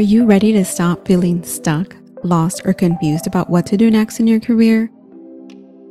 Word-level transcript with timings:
Are 0.00 0.12
you 0.12 0.24
ready 0.24 0.50
to 0.54 0.64
stop 0.64 1.06
feeling 1.06 1.44
stuck, 1.44 1.94
lost, 2.24 2.62
or 2.64 2.72
confused 2.72 3.26
about 3.26 3.50
what 3.50 3.66
to 3.66 3.76
do 3.76 3.90
next 3.90 4.18
in 4.18 4.26
your 4.26 4.40
career? 4.40 4.90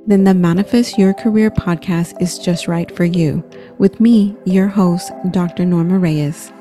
Then 0.08 0.24
the 0.24 0.34
Manifest 0.34 0.98
Your 0.98 1.14
Career 1.14 1.52
podcast 1.52 2.20
is 2.20 2.40
just 2.40 2.68
right 2.68 2.90
for 2.96 3.06
you, 3.06 3.48
with 3.78 4.00
me, 4.00 4.36
your 4.46 4.68
host, 4.68 5.12
Dr. 5.30 5.64
Norma 5.64 6.00
Reyes. 6.00 6.52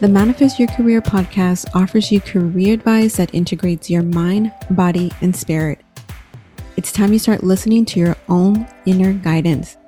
The 0.00 0.08
Manifest 0.08 0.58
Your 0.58 0.68
Career 0.68 1.00
podcast 1.00 1.74
offers 1.74 2.12
you 2.12 2.20
career 2.20 2.74
advice 2.74 3.16
that 3.16 3.34
integrates 3.34 3.88
your 3.88 4.02
mind, 4.02 4.52
body, 4.72 5.10
and 5.22 5.34
spirit. 5.34 5.80
It's 6.76 6.92
time 6.92 7.14
you 7.14 7.18
start 7.18 7.44
listening 7.44 7.86
to 7.86 7.98
your 7.98 8.16
own 8.28 8.68
inner 8.84 9.14
guidance. 9.14 9.78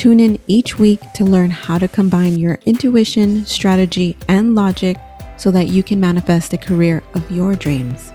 Tune 0.00 0.18
in 0.18 0.38
each 0.46 0.78
week 0.78 0.98
to 1.12 1.26
learn 1.26 1.50
how 1.50 1.76
to 1.76 1.86
combine 1.86 2.38
your 2.38 2.58
intuition, 2.64 3.44
strategy, 3.44 4.16
and 4.28 4.54
logic 4.54 4.96
so 5.36 5.50
that 5.50 5.68
you 5.68 5.82
can 5.82 6.00
manifest 6.00 6.52
the 6.52 6.56
career 6.56 7.02
of 7.12 7.30
your 7.30 7.54
dreams. 7.54 8.10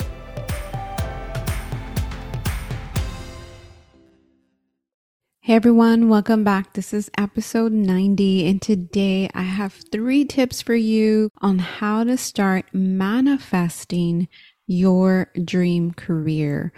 Hey 5.41 5.53
everyone, 5.53 6.09
welcome 6.09 6.43
back. 6.43 6.73
This 6.73 6.91
is 6.91 7.12
episode 7.20 7.71
90, 7.71 8.48
and 8.48 8.59
today 8.59 9.29
I 9.35 9.43
have 9.43 9.73
three 9.91 10.26
tips 10.26 10.63
for 10.63 10.73
you 10.73 11.29
on 11.40 11.59
how 11.59 12.04
to 12.04 12.17
start 12.17 12.65
manifesting 12.73 14.27
your 14.65 15.29
dream 15.43 15.91
career 15.91 16.73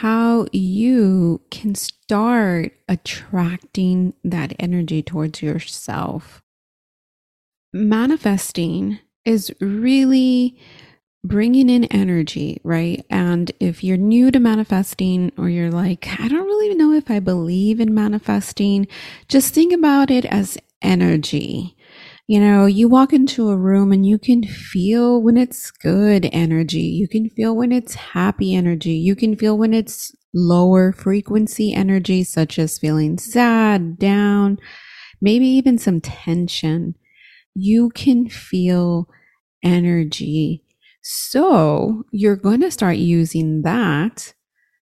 how 0.00 0.46
you 0.52 1.42
can 1.50 1.74
start 1.74 2.72
attracting 2.88 4.14
that 4.24 4.54
energy 4.58 5.02
towards 5.02 5.42
yourself. 5.42 6.42
Manifesting 7.74 9.00
is 9.26 9.54
really 9.60 10.58
bringing 11.22 11.68
in 11.68 11.84
energy, 11.84 12.58
right? 12.64 13.04
And 13.10 13.52
if 13.60 13.84
you're 13.84 13.98
new 13.98 14.30
to 14.30 14.40
manifesting 14.40 15.30
or 15.36 15.50
you're 15.50 15.70
like, 15.70 16.08
I 16.18 16.26
don't 16.26 16.46
really 16.46 16.74
know 16.74 16.92
if 16.92 17.10
I 17.10 17.20
believe 17.20 17.78
in 17.78 17.92
manifesting, 17.94 18.88
just 19.28 19.52
think 19.52 19.74
about 19.74 20.10
it 20.10 20.24
as 20.24 20.56
energy. 20.80 21.76
You 22.32 22.40
know, 22.40 22.64
you 22.64 22.88
walk 22.88 23.12
into 23.12 23.50
a 23.50 23.58
room 23.58 23.92
and 23.92 24.06
you 24.06 24.18
can 24.18 24.42
feel 24.42 25.20
when 25.20 25.36
it's 25.36 25.70
good 25.70 26.30
energy. 26.32 26.80
You 26.80 27.06
can 27.06 27.28
feel 27.28 27.54
when 27.54 27.72
it's 27.72 27.92
happy 27.92 28.54
energy. 28.54 28.92
You 28.92 29.14
can 29.14 29.36
feel 29.36 29.58
when 29.58 29.74
it's 29.74 30.16
lower 30.32 30.92
frequency 30.92 31.74
energy, 31.74 32.24
such 32.24 32.58
as 32.58 32.78
feeling 32.78 33.18
sad, 33.18 33.98
down, 33.98 34.58
maybe 35.20 35.44
even 35.46 35.76
some 35.76 36.00
tension. 36.00 36.94
You 37.54 37.90
can 37.90 38.30
feel 38.30 39.10
energy. 39.62 40.64
So 41.02 42.04
you're 42.12 42.36
going 42.36 42.62
to 42.62 42.70
start 42.70 42.96
using 42.96 43.60
that 43.60 44.32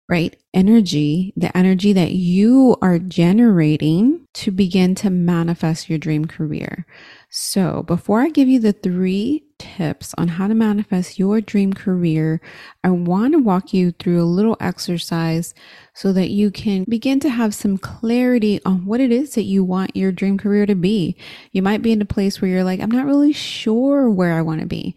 right? 0.09 0.38
Energy, 0.54 1.34
the 1.36 1.56
energy 1.58 1.94
that 1.94 2.14
you 2.14 2.78
are 2.82 2.98
generating 2.98 4.26
to 4.38 4.52
begin 4.52 4.93
to 4.93 5.09
manifest 5.09 5.89
your 5.89 5.97
dream 5.97 6.25
career. 6.25 6.85
So, 7.31 7.81
before 7.81 8.21
I 8.21 8.30
give 8.30 8.47
you 8.47 8.59
the 8.59 8.71
three 8.71 9.45
tips 9.57 10.13
on 10.16 10.27
how 10.27 10.47
to 10.47 10.53
manifest 10.53 11.17
your 11.17 11.41
dream 11.41 11.73
career, 11.73 12.39
I 12.83 12.91
want 12.91 13.33
to 13.33 13.39
walk 13.39 13.73
you 13.73 13.93
through 13.93 14.21
a 14.21 14.30
little 14.30 14.55
exercise 14.59 15.55
so 15.95 16.13
that 16.13 16.30
you 16.30 16.52
can 16.52 16.85
begin 16.88 17.19
to 17.21 17.30
have 17.30 17.55
some 17.55 17.80
clarity 17.80 18.61
on 18.63 18.85
what 18.85 18.99
it 18.99 19.11
is 19.11 19.33
that 19.33 19.43
you 19.43 19.63
want 19.63 19.95
your 19.95 20.11
dream 20.11 20.38
career 20.38 20.67
to 20.67 20.75
be. 20.75 21.17
You 21.52 21.63
might 21.63 21.81
be 21.81 21.91
in 21.91 22.02
a 22.03 22.05
place 22.05 22.39
where 22.39 22.52
you're 22.52 22.63
like, 22.63 22.80
I'm 22.80 22.91
not 22.91 23.08
really 23.08 23.33
sure 23.33 24.08
where 24.08 24.33
I 24.33 24.43
want 24.43 24.61
to 24.61 24.67
be. 24.67 24.95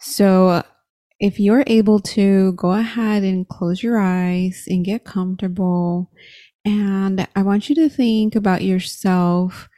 So, 0.00 0.62
if 1.20 1.38
you're 1.38 1.64
able 1.66 2.00
to 2.00 2.52
go 2.52 2.72
ahead 2.72 3.22
and 3.22 3.46
close 3.48 3.82
your 3.82 3.98
eyes 3.98 4.64
and 4.66 4.84
get 4.84 5.04
comfortable, 5.04 6.10
and 6.64 7.26
I 7.34 7.42
want 7.42 7.68
you 7.68 7.74
to 7.76 7.88
think 7.88 8.34
about 8.34 8.62
yourself 8.62 9.68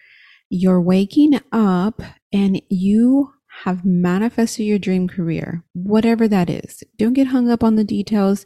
you're 0.51 0.81
waking 0.81 1.41
up 1.53 2.03
and 2.33 2.61
you 2.69 3.33
have 3.65 3.85
manifested 3.85 4.67
your 4.67 4.81
dream 4.81 5.07
career, 5.07 5.65
whatever 5.75 6.27
that 6.27 6.51
is. 6.51 6.83
Don't 6.99 7.13
get 7.13 7.29
hung 7.29 7.49
up 7.49 7.63
on 7.63 7.77
the 7.77 7.85
details. 7.85 8.45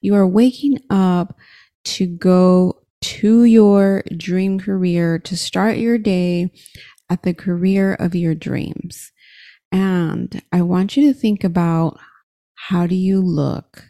You 0.00 0.14
are 0.14 0.26
waking 0.26 0.78
up 0.88 1.36
to 1.84 2.06
go 2.06 2.82
to 3.00 3.44
your 3.44 4.04
dream 4.16 4.60
career, 4.60 5.18
to 5.18 5.36
start 5.36 5.78
your 5.78 5.98
day 5.98 6.52
at 7.10 7.24
the 7.24 7.34
career 7.34 7.94
of 7.94 8.14
your 8.14 8.34
dreams. 8.34 9.10
And 9.72 10.40
I 10.52 10.62
want 10.62 10.96
you 10.96 11.12
to 11.12 11.18
think 11.18 11.42
about 11.42 11.98
how 12.54 12.86
do 12.86 12.94
you 12.94 13.20
look? 13.20 13.89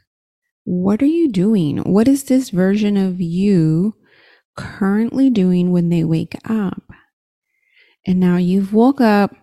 What 0.64 1.02
are 1.02 1.06
you 1.06 1.30
doing? 1.30 1.78
What 1.78 2.06
is 2.06 2.24
this 2.24 2.50
version 2.50 2.96
of 2.96 3.20
you 3.20 3.94
currently 4.56 5.30
doing 5.30 5.70
when 5.72 5.88
they 5.88 6.04
wake 6.04 6.36
up? 6.44 6.82
And 8.06 8.20
now 8.20 8.36
you've 8.36 8.72
woke 8.72 9.00
up, 9.00 9.34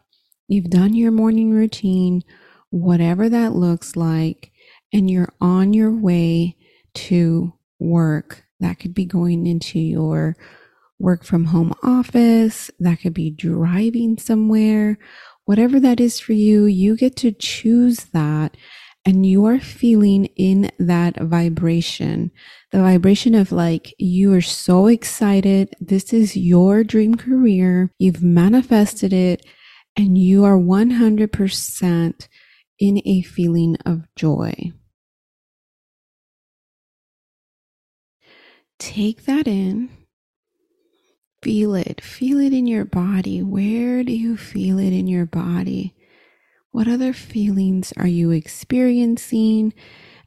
you've 0.48 0.70
done 0.70 0.94
your 0.94 1.12
morning 1.12 1.52
routine, 1.52 2.24
whatever 2.70 3.30
that 3.30 3.54
looks 3.54 3.96
like, 3.96 4.52
and 4.94 5.10
you're 5.10 5.34
on 5.42 5.74
your 5.74 5.92
way 5.92 6.56
to 6.94 7.54
work. 7.80 8.44
That 8.60 8.80
could 8.80 8.94
be 8.94 9.06
going 9.06 9.46
into 9.46 9.80
your 9.80 10.36
work 11.00 11.24
from 11.24 11.46
home 11.46 11.74
office, 11.84 12.72
that 12.80 13.02
could 13.02 13.14
be 13.14 13.30
driving 13.30 14.18
somewhere. 14.18 14.98
Whatever 15.46 15.80
that 15.80 16.00
is 16.00 16.20
for 16.20 16.34
you, 16.34 16.66
you 16.66 16.98
get 16.98 17.16
to 17.18 17.32
choose 17.32 18.06
that 18.14 18.58
and 19.08 19.26
you 19.26 19.46
are 19.46 19.58
feeling 19.58 20.26
in 20.36 20.70
that 20.80 21.16
vibration, 21.16 22.30
the 22.74 22.80
vibration 22.80 23.36
of 23.36 23.54
like, 23.54 23.96
you 23.98 24.34
are 24.34 24.42
so 24.42 24.88
excited. 24.88 25.74
This 25.80 26.12
is 26.12 26.36
your 26.36 26.84
dream 26.84 27.16
career. 27.16 27.90
You've 28.00 28.22
manifested 28.22 29.14
it 29.14 29.46
and 29.96 30.18
you 30.18 30.44
are 30.44 30.58
100% 30.58 32.28
in 32.80 33.02
a 33.06 33.22
feeling 33.22 33.78
of 33.86 34.14
joy. 34.18 34.74
Take 38.78 39.24
that 39.24 39.48
in. 39.48 39.90
Feel 41.42 41.76
it. 41.76 42.02
Feel 42.02 42.42
it 42.42 42.52
in 42.52 42.68
your 42.68 42.84
body. 42.84 43.42
Where 43.42 44.04
do 44.04 44.12
you 44.12 44.36
feel 44.36 44.78
it 44.78 44.92
in 44.92 45.08
your 45.08 45.26
body? 45.26 45.94
What 46.78 46.88
other 46.88 47.12
feelings 47.12 47.92
are 47.98 48.06
you 48.06 48.30
experiencing 48.30 49.74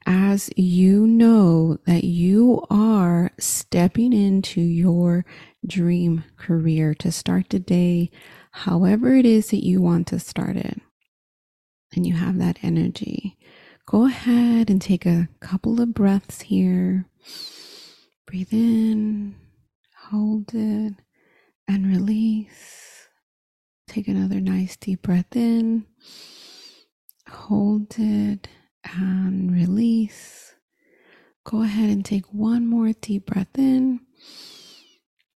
as 0.05 0.51
you 0.57 1.07
know 1.07 1.79
that 1.87 2.03
you 2.03 2.67
are 2.69 3.31
stepping 3.39 4.13
into 4.13 4.61
your 4.61 5.25
dream 5.65 6.25
career 6.37 6.93
to 6.95 7.13
start 7.13 7.51
the 7.51 7.61
day 7.61 8.11
however 8.51 9.15
it 9.15 9.27
is 9.27 9.51
that 9.51 9.65
you 9.65 9.81
want 9.81 10.09
to 10.09 10.19
start 10.19 10.57
it? 10.57 10.81
And 11.95 12.05
you 12.05 12.15
have 12.15 12.39
that 12.39 12.59
energy. 12.65 13.39
Go 13.87 14.07
ahead 14.07 14.71
and 14.71 14.83
take 14.83 15.07
a 15.07 15.29
couple 15.39 15.81
of 15.81 15.95
breaths 15.95 16.41
here. 16.41 17.07
Breathe 18.27 18.53
in, 18.53 19.37
hold 20.09 20.53
it, 20.53 20.95
and 21.69 21.87
release. 21.87 23.07
Take 23.87 24.09
another 24.09 24.41
nice 24.41 24.77
deep 24.77 25.03
breath 25.03 25.37
in 25.37 25.87
hold 27.31 27.95
it 27.99 28.49
and 28.85 29.53
release. 29.53 30.55
Go 31.45 31.63
ahead 31.63 31.91
and 31.91 32.05
take 32.05 32.27
one 32.33 32.67
more 32.67 32.93
deep 32.93 33.27
breath 33.27 33.57
in, 33.57 34.01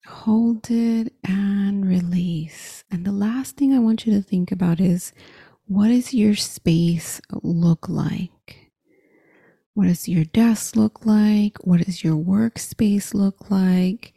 hold 0.05 0.69
it 0.69 1.13
and 1.23 1.87
release. 1.87 2.83
And 2.91 3.05
the 3.05 3.11
last 3.11 3.57
thing 3.57 3.73
I 3.73 3.79
want 3.79 4.05
you 4.05 4.13
to 4.13 4.21
think 4.21 4.51
about 4.51 4.79
is 4.79 5.13
what 5.67 5.87
does 5.87 6.13
your 6.13 6.35
space 6.35 7.21
look 7.43 7.87
like? 7.87 8.71
What 9.73 9.87
does 9.87 10.09
your 10.09 10.25
desk 10.25 10.75
look 10.75 11.05
like? 11.05 11.57
What 11.65 11.85
does 11.85 12.03
your 12.03 12.15
workspace 12.15 13.13
look 13.13 13.49
like? 13.49 14.13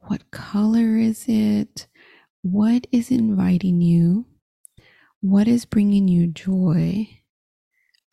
What 0.00 0.30
color 0.30 0.96
is 0.96 1.24
it? 1.28 1.86
What 2.42 2.86
is 2.92 3.10
inviting 3.10 3.80
you? 3.80 4.26
What 5.20 5.48
is 5.48 5.64
bringing 5.64 6.08
you 6.08 6.26
joy? 6.26 7.08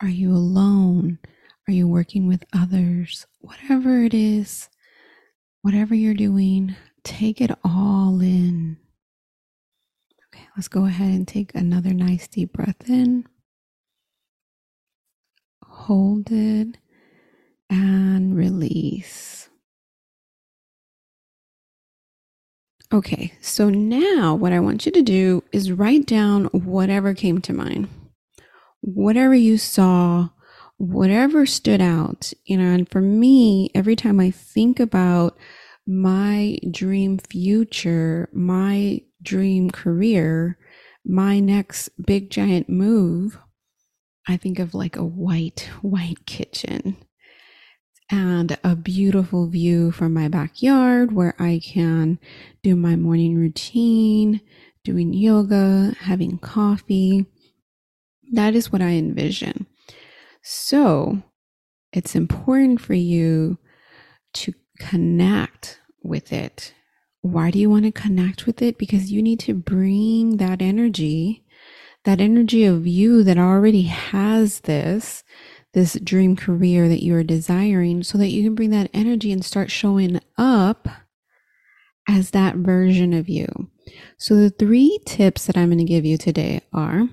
Are 0.02 0.08
you 0.08 0.32
alone? 0.32 1.18
Are 1.68 1.72
you 1.72 1.88
working 1.88 2.28
with 2.28 2.44
others? 2.52 3.26
Whatever 3.40 4.02
it 4.02 4.12
is, 4.14 4.68
whatever 5.62 5.94
you're 5.94 6.14
doing, 6.14 6.76
take 7.02 7.40
it 7.40 7.50
all 7.64 8.20
in. 8.20 8.76
Okay, 10.26 10.46
let's 10.56 10.68
go 10.68 10.84
ahead 10.84 11.08
and 11.12 11.26
take 11.26 11.54
another 11.54 11.94
nice 11.94 12.28
deep 12.28 12.52
breath 12.52 12.88
in. 12.88 13.26
Hold 15.64 16.30
it 16.30 16.76
and 17.70 18.36
release. 18.36 19.48
Okay, 22.92 23.32
so 23.40 23.70
now 23.70 24.34
what 24.34 24.52
I 24.52 24.60
want 24.60 24.86
you 24.86 24.92
to 24.92 25.02
do 25.02 25.42
is 25.52 25.72
write 25.72 26.06
down 26.06 26.44
whatever 26.46 27.14
came 27.14 27.40
to 27.40 27.52
mind. 27.52 27.88
Whatever 28.86 29.34
you 29.34 29.58
saw, 29.58 30.28
whatever 30.76 31.44
stood 31.44 31.80
out, 31.80 32.32
you 32.44 32.56
know, 32.56 32.72
and 32.72 32.88
for 32.88 33.00
me, 33.00 33.68
every 33.74 33.96
time 33.96 34.20
I 34.20 34.30
think 34.30 34.78
about 34.78 35.36
my 35.86 36.58
dream 36.70 37.18
future, 37.18 38.28
my 38.32 39.02
dream 39.22 39.70
career, 39.70 40.56
my 41.04 41.40
next 41.40 41.88
big 42.06 42.30
giant 42.30 42.68
move, 42.68 43.38
I 44.28 44.36
think 44.36 44.60
of 44.60 44.72
like 44.72 44.96
a 44.96 45.04
white, 45.04 45.68
white 45.82 46.24
kitchen 46.26 46.96
and 48.08 48.56
a 48.62 48.76
beautiful 48.76 49.48
view 49.48 49.90
from 49.90 50.14
my 50.14 50.28
backyard 50.28 51.10
where 51.12 51.34
I 51.40 51.60
can 51.64 52.20
do 52.62 52.76
my 52.76 52.94
morning 52.94 53.34
routine, 53.34 54.40
doing 54.84 55.12
yoga, 55.12 55.96
having 56.02 56.38
coffee. 56.38 57.26
That 58.32 58.54
is 58.54 58.72
what 58.72 58.82
I 58.82 58.90
envision. 58.90 59.66
So 60.42 61.22
it's 61.92 62.14
important 62.14 62.80
for 62.80 62.94
you 62.94 63.58
to 64.34 64.52
connect 64.78 65.80
with 66.02 66.32
it. 66.32 66.74
Why 67.22 67.50
do 67.50 67.58
you 67.58 67.70
want 67.70 67.84
to 67.84 67.92
connect 67.92 68.46
with 68.46 68.62
it? 68.62 68.78
Because 68.78 69.10
you 69.10 69.22
need 69.22 69.40
to 69.40 69.54
bring 69.54 70.36
that 70.36 70.62
energy, 70.62 71.44
that 72.04 72.20
energy 72.20 72.64
of 72.64 72.86
you 72.86 73.24
that 73.24 73.38
already 73.38 73.82
has 73.82 74.60
this, 74.60 75.24
this 75.72 75.94
dream 75.94 76.36
career 76.36 76.88
that 76.88 77.02
you 77.02 77.14
are 77.16 77.24
desiring, 77.24 78.02
so 78.02 78.16
that 78.18 78.28
you 78.28 78.44
can 78.44 78.54
bring 78.54 78.70
that 78.70 78.90
energy 78.94 79.32
and 79.32 79.44
start 79.44 79.70
showing 79.70 80.20
up 80.38 80.88
as 82.08 82.30
that 82.30 82.56
version 82.56 83.12
of 83.12 83.28
you. 83.28 83.46
So, 84.18 84.36
the 84.36 84.50
three 84.50 84.98
tips 85.06 85.46
that 85.46 85.56
I'm 85.56 85.68
going 85.68 85.78
to 85.78 85.84
give 85.84 86.04
you 86.04 86.16
today 86.16 86.60
are 86.72 87.08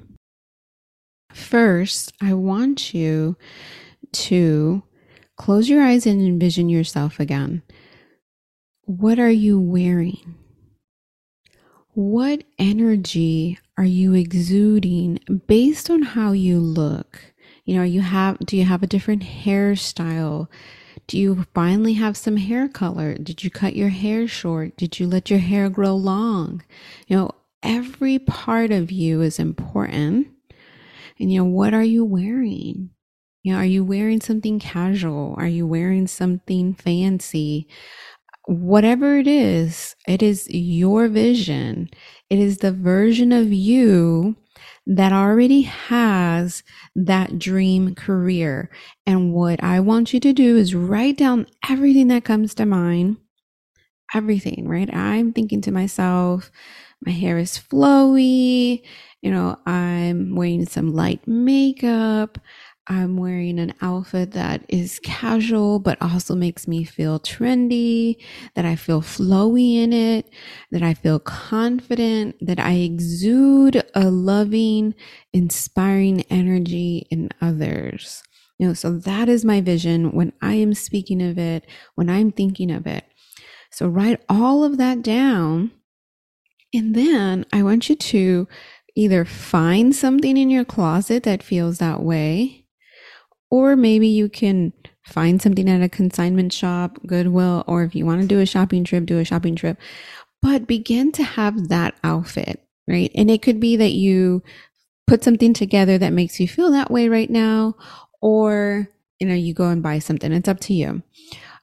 First, 1.34 2.14
I 2.22 2.34
want 2.34 2.94
you 2.94 3.36
to 4.12 4.84
close 5.36 5.68
your 5.68 5.84
eyes 5.84 6.06
and 6.06 6.22
envision 6.22 6.70
yourself 6.70 7.20
again. 7.20 7.64
What 8.86 9.18
are 9.18 9.32
you 9.32 9.60
wearing? 9.60 10.36
What 11.96 12.44
energy 12.60 13.60
are 13.78 13.86
you 13.86 14.14
exuding 14.14 15.20
based 15.48 15.90
on 15.90 16.04
how 16.04 16.32
you 16.34 16.60
look? 16.60 17.34
You 17.66 17.78
know, 17.78 17.84
you 17.84 18.02
have 18.02 18.38
do 18.40 18.58
you 18.58 18.66
have 18.66 18.84
a 18.84 18.88
different 18.88 19.24
hairstyle? 19.24 20.48
Do 21.08 21.18
you 21.18 21.46
finally 21.54 21.94
have 21.94 22.16
some 22.16 22.38
hair 22.38 22.68
color? 22.68 23.16
Did 23.16 23.44
you 23.44 23.50
cut 23.50 23.76
your 23.76 23.90
hair 23.90 24.28
short? 24.28 24.78
Did 24.78 25.00
you 25.00 25.08
let 25.08 25.30
your 25.30 25.40
hair 25.40 25.70
grow 25.70 25.96
long? 25.96 26.64
You 27.08 27.18
know, 27.18 27.32
every 27.62 28.20
part 28.20 28.72
of 28.72 28.92
you 28.92 29.22
is 29.22 29.40
important 29.40 30.28
and, 31.20 31.32
you 31.32 31.40
know, 31.40 31.46
what 31.46 31.74
are 31.74 31.84
you 31.84 32.06
wearing? 32.06 32.90
You 33.44 33.54
know, 33.54 33.60
are 33.60 33.66
you 33.66 33.84
wearing 33.84 34.22
something 34.22 34.60
casual? 34.60 35.36
Are 35.38 35.48
you 35.48 35.68
wearing 35.68 36.08
something 36.08 36.74
fancy? 36.76 37.68
Whatever 38.46 39.18
it 39.18 39.28
is, 39.28 39.96
it 40.08 40.22
is 40.22 40.48
your 40.50 41.08
vision. 41.08 41.90
It 42.30 42.40
is 42.40 42.58
the 42.58 42.72
version 42.72 43.32
of 43.32 43.52
you 43.54 44.36
that 44.86 45.14
already 45.14 45.62
has 45.64 46.64
that 46.96 47.40
dream 47.40 47.96
career. 47.96 48.70
And 49.06 49.34
what 49.34 49.64
I 49.64 49.80
want 49.80 50.14
you 50.14 50.20
to 50.22 50.34
do 50.34 50.58
is 50.58 50.76
write 50.76 51.18
down 51.18 51.48
everything 51.70 52.10
that 52.10 52.26
comes 52.26 52.54
to 52.56 52.66
mind. 52.66 53.18
Everything, 54.14 54.68
right? 54.68 54.94
I'm 54.94 55.34
thinking 55.34 55.62
to 55.62 55.72
myself, 55.72 56.52
my 57.06 57.12
hair 57.12 57.38
is 57.38 57.58
flowy 57.58 58.84
you 59.24 59.32
know, 59.32 59.58
I'm 59.66 60.36
wearing 60.36 60.66
some 60.66 60.94
light 60.94 61.26
makeup. 61.26 62.38
I'm 62.88 63.16
wearing 63.16 63.60
an 63.60 63.74
outfit 63.82 64.32
that 64.32 64.66
is 64.68 65.00
casual, 65.00 65.80
but 65.80 65.98
also 66.02 66.36
makes 66.36 66.68
me 66.68 66.84
feel 66.84 67.22
trendy, 67.22 68.18
that 68.56 68.66
I 68.66 68.76
feel 68.76 69.02
flowy 69.02 69.76
in 69.78 69.94
it, 69.94 70.30
that 70.72 70.84
I 70.84 70.94
feel 70.94 71.20
confident, 71.20 72.36
that 72.42 72.60
I 72.60 72.74
exude 72.74 73.82
a 73.96 74.12
loving, 74.12 74.94
inspiring 75.32 76.24
energy 76.30 77.08
in 77.10 77.30
others. 77.42 78.22
You 78.60 78.68
know, 78.68 78.74
so 78.74 78.98
that 79.00 79.30
is 79.30 79.46
my 79.46 79.62
vision 79.62 80.12
when 80.12 80.34
I 80.42 80.56
am 80.56 80.74
speaking 80.74 81.22
of 81.22 81.38
it, 81.38 81.66
when 81.96 82.10
I'm 82.10 82.34
thinking 82.34 82.70
of 82.70 82.86
it. 82.86 83.06
So 83.72 83.88
write 83.88 84.22
all 84.28 84.66
of 84.66 84.78
that 84.78 85.02
down. 85.02 85.72
And 86.74 86.96
then 86.96 87.46
I 87.54 87.64
want 87.64 87.88
you 87.88 87.96
to 87.96 88.48
either 88.96 89.26
find 89.26 89.96
something 89.96 90.38
in 90.38 90.50
your 90.50 90.66
closet 90.66 91.24
that 91.24 91.44
feels 91.44 91.80
that 91.80 92.02
way, 92.02 92.66
or 93.50 93.76
maybe 93.76 94.08
you 94.08 94.30
can 94.30 94.74
find 95.04 95.42
something 95.42 95.70
at 95.70 95.82
a 95.82 95.90
consignment 95.90 96.54
shop, 96.54 97.00
Goodwill, 97.06 97.64
or 97.68 97.84
if 97.84 97.96
you 97.96 98.06
want 98.06 98.22
to 98.22 98.28
do 98.28 98.40
a 98.40 98.46
shopping 98.46 98.84
trip, 98.84 99.06
do 99.06 99.20
a 99.20 99.26
shopping 99.26 99.56
trip. 99.56 99.78
But 100.42 100.68
begin 100.68 101.12
to 101.14 101.24
have 101.24 101.70
that 101.70 101.96
outfit, 102.04 102.62
right? 102.88 103.12
And 103.16 103.32
it 103.32 103.42
could 103.42 103.60
be 103.60 103.76
that 103.78 103.94
you 103.94 104.44
put 105.08 105.24
something 105.24 105.54
together 105.54 105.98
that 105.98 106.14
makes 106.14 106.40
you 106.40 106.48
feel 106.48 106.72
that 106.72 106.92
way 106.92 107.10
right 107.10 107.30
now, 107.30 107.76
or 108.22 108.90
you 109.20 109.28
know, 109.28 109.36
you 109.36 109.54
go 109.54 109.70
and 109.70 109.82
buy 109.82 110.00
something. 110.00 110.34
It's 110.34 110.50
up 110.50 110.60
to 110.62 110.74
you. 110.74 111.02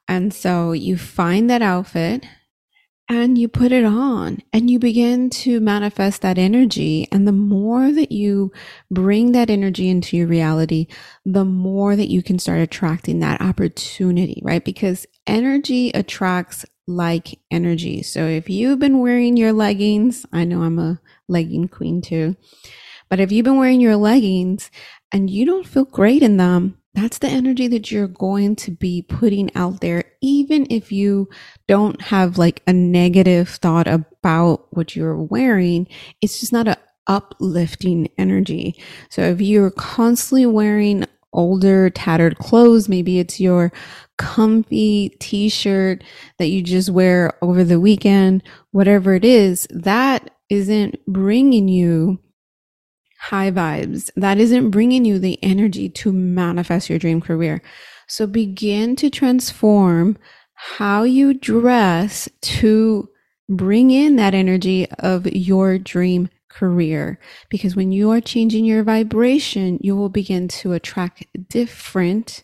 And 0.09 0.33
so 0.33 0.73
you 0.73 0.97
find 0.97 1.51
that 1.51 1.63
outfit 1.63 2.25
and 3.11 3.37
you 3.37 3.49
put 3.49 3.73
it 3.73 3.85
on 3.85 4.39
and 4.53 4.71
you 4.71 4.79
begin 4.79 5.31
to 5.31 5.59
manifest 5.59 6.23
that 6.23 6.39
energy. 6.39 7.09
And 7.11 7.27
the 7.27 7.33
more 7.33 7.91
that 7.91 8.13
you 8.13 8.53
bring 8.89 9.33
that 9.33 9.51
energy 9.51 9.89
into 9.89 10.17
your 10.17 10.29
reality, 10.29 10.87
the 11.25 11.45
more 11.45 11.97
that 11.97 12.09
you 12.09 12.23
can 12.23 12.39
start 12.39 12.61
attracting 12.61 13.19
that 13.19 13.41
opportunity, 13.41 14.41
right? 14.45 14.65
Because 14.65 15.07
energy 15.27 15.91
attracts 15.91 16.65
like 16.87 17.41
energy. 17.51 18.03
So 18.03 18.27
if 18.27 18.49
you've 18.49 18.79
been 18.79 19.01
wearing 19.01 19.37
your 19.37 19.53
leggings, 19.53 20.25
I 20.33 20.45
know 20.45 20.63
I'm 20.63 20.79
a 20.79 21.01
legging 21.29 21.67
queen 21.67 22.03
too, 22.03 22.37
but 23.09 23.19
if 23.19 23.33
you've 23.33 23.45
been 23.45 23.59
wearing 23.59 23.81
your 23.81 23.97
leggings 23.97 24.71
and 25.11 25.29
you 25.29 25.45
don't 25.45 25.67
feel 25.67 25.85
great 25.85 26.23
in 26.23 26.37
them, 26.37 26.80
that's 26.95 27.19
the 27.19 27.29
energy 27.29 27.69
that 27.69 27.91
you're 27.91 28.09
going 28.09 28.57
to 28.57 28.71
be 28.73 29.03
putting 29.03 29.55
out 29.55 29.81
there, 29.81 30.05
even 30.21 30.67
if 30.71 30.91
you 30.91 31.29
don't 31.69 32.01
have 32.01 32.37
like 32.37 32.63
a 32.67 32.73
negative 32.73 33.49
thought 33.49 33.87
about 33.87 34.67
what 34.75 34.97
you're 34.97 35.17
wearing. 35.17 35.87
It's 36.21 36.41
just 36.41 36.53
not 36.53 36.69
a 36.69 36.77
uplifting 37.07 38.09
energy. 38.19 38.81
So 39.09 39.23
if 39.23 39.41
you're 39.41 39.71
constantly 39.71 40.47
wearing 40.47 41.05
older 41.33 41.91
tattered 41.91 42.39
clothes, 42.39 42.89
maybe 42.89 43.19
it's 43.19 43.41
your 43.41 43.73
comfy 44.19 45.11
t-shirt 45.21 46.03
that 46.39 46.49
you 46.49 46.63
just 46.63 46.91
wear 46.91 47.33
over 47.43 47.65
the 47.65 47.81
weekend, 47.81 48.43
whatever 48.73 49.15
it 49.15 49.25
is, 49.25 49.67
that 49.71 50.31
isn't 50.51 51.05
bringing 51.07 51.69
you 51.69 52.19
high 53.21 53.51
vibes. 53.51 54.11
That 54.17 54.39
isn't 54.39 54.71
bringing 54.71 55.05
you 55.05 55.19
the 55.19 55.39
energy 55.43 55.91
to 55.91 56.11
manifest 56.11 56.89
your 56.89 56.99
dream 56.99 57.21
career. 57.21 57.61
So 58.09 58.27
begin 58.27 58.97
to 58.97 59.11
transform 59.11 60.17
how 60.55 61.03
you 61.03 61.35
dress 61.35 62.31
to 62.41 63.11
bring 63.49 63.91
in 63.91 64.17
that 64.17 64.33
energy 64.33 64.91
of 64.99 65.27
your 65.27 65.79
dream 65.79 66.31
career. 66.49 67.21
Because 67.51 67.77
when 67.77 67.93
you 67.93 68.11
are 68.11 68.23
changing 68.23 68.65
your 68.65 68.83
vibration, 68.83 69.79
you 69.83 69.95
will 69.95 70.09
begin 70.09 70.49
to 70.49 70.73
attract 70.73 71.27
different 71.51 72.43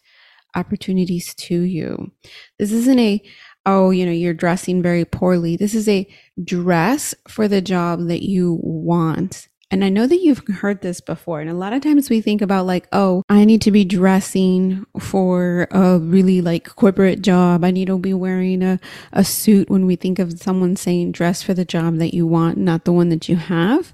opportunities 0.54 1.34
to 1.34 1.62
you. 1.62 2.12
This 2.58 2.70
isn't 2.70 2.98
a, 2.98 3.22
oh, 3.64 3.90
you 3.90 4.04
know, 4.04 4.12
you're 4.12 4.34
dressing 4.34 4.82
very 4.82 5.06
poorly. 5.06 5.56
This 5.56 5.74
is 5.74 5.88
a 5.88 6.06
dress 6.44 7.14
for 7.26 7.48
the 7.48 7.62
job 7.62 8.08
that 8.08 8.22
you 8.22 8.58
want 8.62 9.48
and 9.70 9.84
I 9.84 9.88
know 9.88 10.06
that 10.06 10.20
you've 10.20 10.46
heard 10.46 10.80
this 10.80 11.00
before. 11.00 11.40
And 11.40 11.50
a 11.50 11.54
lot 11.54 11.72
of 11.72 11.82
times 11.82 12.08
we 12.08 12.20
think 12.20 12.40
about 12.40 12.66
like, 12.66 12.86
oh, 12.92 13.22
I 13.28 13.44
need 13.44 13.60
to 13.62 13.72
be 13.72 13.84
dressing 13.84 14.86
for 15.00 15.66
a 15.72 15.98
really 15.98 16.40
like 16.40 16.76
corporate 16.76 17.20
job. 17.20 17.64
I 17.64 17.72
need 17.72 17.86
to 17.86 17.98
be 17.98 18.14
wearing 18.14 18.62
a, 18.62 18.78
a 19.12 19.24
suit 19.24 19.68
when 19.68 19.84
we 19.84 19.96
think 19.96 20.20
of 20.20 20.38
someone 20.38 20.76
saying 20.76 21.12
dress 21.12 21.42
for 21.42 21.52
the 21.52 21.64
job 21.64 21.96
that 21.96 22.14
you 22.14 22.26
want, 22.26 22.58
not 22.58 22.84
the 22.84 22.92
one 22.92 23.08
that 23.08 23.28
you 23.28 23.36
have. 23.36 23.92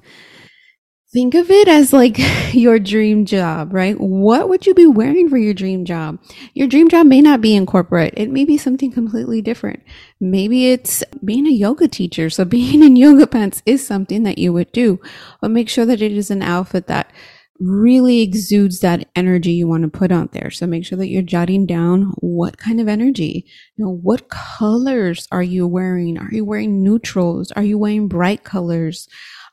Think 1.13 1.35
of 1.35 1.51
it 1.51 1.69
as 1.69 1.93
like 1.93 2.17
your 2.55 2.79
dream 2.79 3.27
job, 3.27 3.75
right? 3.75 4.01
What 4.01 4.49
would 4.49 4.67
you 4.67 4.73
be 4.73 4.87
wearing 4.87 5.29
for 5.29 5.37
your 5.37 5.53
dream 5.53 5.85
job? 5.85 6.19
Your 6.55 6.67
dream 6.67 6.89
job 6.89 7.07
may 7.07 7.21
not 7.21 7.43
be 7.43 7.55
in 7.55 7.67
corporate. 7.67 8.15
It 8.17 8.31
may 8.31 8.47
be 8.47 8.57
something 8.57 8.91
completely 8.91 9.43
different. 9.43 9.83
Maybe 10.21 10.71
it's 10.71 11.05
being 11.23 11.47
a 11.47 11.51
yoga 11.51 11.87
teacher. 11.87 12.31
So 12.31 12.45
being 12.47 12.83
in 12.83 12.97
yoga 12.97 13.27
pants 13.27 13.63
is 13.67 13.87
something 13.87 14.23
that 14.23 14.39
you 14.39 14.55
would 14.55 14.73
do, 14.73 15.01
but 15.43 15.51
make 15.51 15.69
sure 15.69 15.85
that 15.85 16.01
it 16.01 16.13
is 16.13 16.31
an 16.31 16.41
outfit 16.41 16.87
that 16.87 17.13
really 17.61 18.23
exudes 18.23 18.81
that 18.81 19.07
energy 19.15 19.53
you 19.53 19.69
want 19.69 19.83
to 19.83 19.89
put 19.89 20.11
out 20.11 20.33
there. 20.33 20.51
So 20.51 20.67
make 20.67 20.85
sure 20.85 20.99
that 20.99 21.09
you're 21.09 21.23
jotting 21.23 21.67
down 21.67 22.13
what 22.17 22.57
kind 22.57 22.81
of 22.81 22.89
energy, 22.89 23.47
you 23.77 23.85
know, 23.85 23.93
what 23.93 24.31
colors 24.31 25.29
are 25.31 25.43
you 25.43 25.69
wearing? 25.69 26.19
Are 26.19 26.31
you 26.33 26.45
wearing 26.45 26.83
neutrals? 26.83 27.53
Are 27.53 27.63
you 27.63 27.79
wearing 27.79 28.09
bright 28.09 28.43
colors? 28.45 29.07